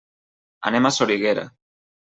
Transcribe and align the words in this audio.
Anem 0.71 0.89
a 0.89 0.93
Soriguera. 0.97 1.47